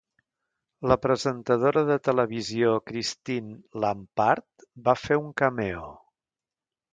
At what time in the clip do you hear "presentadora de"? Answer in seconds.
1.01-1.97